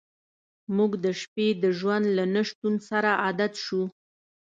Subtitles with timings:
[0.75, 3.83] موږ د شپې د ژوند له نشتون سره عادت شو